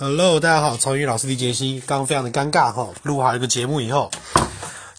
[0.00, 4.08] Hello，大家好，曹宇老师李杰西，刚刚非常的尴尬哈，录好一个节目以后，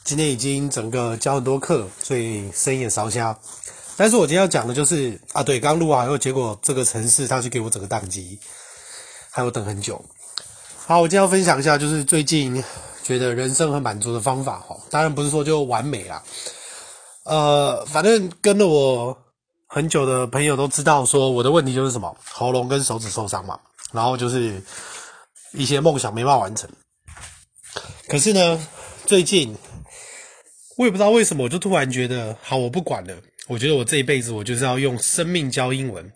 [0.04, 3.40] 今天已经整个教很多课，所以声音也烧瞎。
[3.96, 8.38] 但是我今天要讲的就是啊，对，刚录好以后，结果这个城市它就给我整个宕机，
[9.32, 10.04] 还有等很久。
[10.86, 12.62] 好，我今天要分享一下，就是最近
[13.02, 16.22] 觉得人生很满足的方法哈，当然不是说就完美啦，
[17.24, 19.18] 呃，反正跟了我
[19.66, 23.58] 很久的朋友都知道，说我的问题就是什么，喉咙跟手指受伤嘛。
[23.92, 24.62] 然后就是
[25.54, 26.70] 一些梦想没办法完成，
[28.08, 28.68] 可是呢，
[29.06, 29.56] 最近
[30.78, 33.16] 我也不知道为什么，我就突然觉得，好，我不管了。
[33.48, 36.08] 我觉得我这一辈子，我就是要用生命教英文，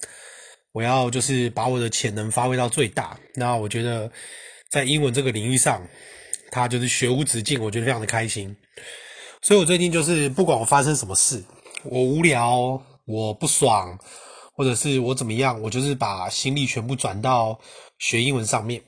[0.71, 3.17] 我要就是把我的潜能发挥到最大。
[3.34, 4.12] 那我觉得
[4.70, 5.81] 在英文这个领域上，
[6.51, 8.55] 它就是学无止境，我觉得非常的开心。
[9.41, 11.43] 所以我最近就是不管我发生什么事，
[11.85, 13.98] 我无聊，我不爽。
[14.55, 17.59] 或者是我怎么样，我就是把心力全部转到
[17.99, 18.81] 学英文上面，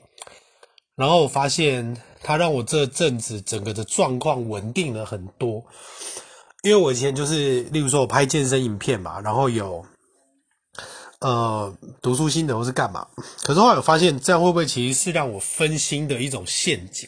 [0.95, 5.63] 然后我发现它让我这阵子整个的状况稳定了很多。
[6.63, 9.85] 因为我以前就是，例如说我拍健身影片嘛，然后有
[11.19, 11.71] 呃
[12.01, 13.07] 读书心得或是干嘛，
[13.43, 17.07] 可是后来我发现这样会不会其实是让我分心的一种陷阱？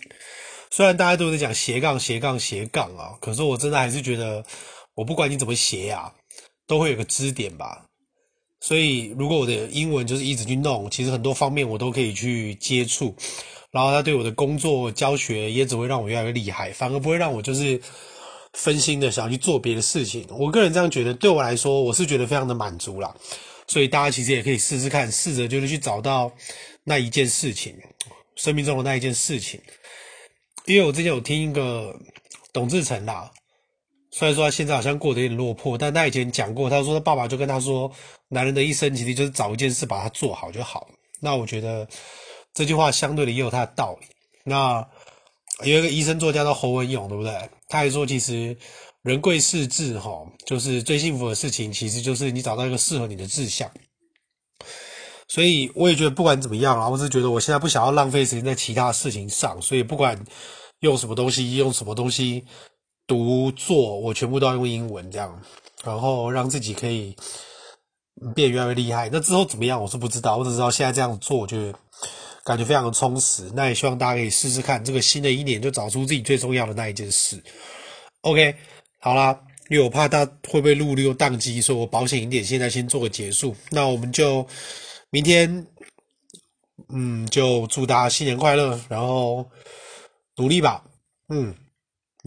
[0.69, 4.45] 虽然大家都在讲斜杠斜杠斜杠啊，可是我真的还是觉得，
[4.93, 6.13] 我不管你怎么斜呀，
[6.67, 7.86] 都会有个支点吧。
[8.67, 13.15] 所以，如果我的英文就是一直去弄，其实很多方面我都可以去接触，
[13.71, 17.79] 然后它对我的工作教学也只会让我越来越厉害，反而不会让我就是
[18.51, 20.27] 分心的想要去做别的事情。
[20.31, 23.15] 我个人这样觉得，对我来说，我是觉得非常的满足啦。
[23.67, 26.29] 所以大家其实也可以试试看，试着就是去找到
[26.83, 27.73] 那一件事情，
[28.35, 29.61] 生命中的那一件事情。
[30.65, 31.97] 因为我之前有听一个
[32.51, 33.31] 董志成啦。
[34.17, 37.91] 虽然说他现在好像过得有点落魄，但他以前讲过，他说他爸爸就跟他说，
[38.29, 40.87] 男人的一生其实就是找一件事把它做好就好。
[41.19, 41.87] 那我觉得
[42.51, 44.07] 这句话相对的也有他的道理。
[44.43, 44.83] 那
[45.63, 47.31] 有一个医生作家叫侯文勇，对不对？
[47.69, 48.57] 他还说，其实
[49.03, 53.69] 人贵事志哈，就是最幸福的事情，其实就是你找到一个适合你的志向。
[55.27, 60.19] 所以我也觉得不管怎么样啊，我是觉得我现在不想要浪费时间在其他事情上，所以不管
[60.79, 62.43] 用什么东西，用什么东西。
[63.07, 65.41] 读做我全部都要用英文这样，
[65.83, 67.15] 然后让自己可以
[68.35, 69.09] 变越来越厉害。
[69.09, 70.35] 那之后怎么样，我是不知道。
[70.35, 71.73] 我只知道现在这样做，我觉得
[72.43, 73.49] 感觉非常的充实。
[73.55, 77.41] 那也希望大家可以试试看，这个新的一年就找出自己最重要的那一件事。
[78.21, 78.53] OK，
[78.99, 79.39] 好啦，
[79.69, 83.55] 因为我怕他会不会录又宕机，所以我保险一点，现在先做个结束。
[83.69, 84.45] 那我们就
[85.11, 85.65] 明天，
[86.93, 89.49] 嗯，就祝大家新年快乐，然后
[90.35, 90.83] 努力吧，
[91.29, 91.55] 嗯。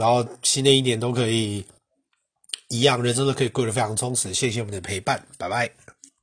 [0.00, 1.62] 然后新的一年都可以
[2.70, 4.32] 一样，人生都可以过得非常充实。
[4.32, 5.70] 谢谢我们的陪伴，拜拜。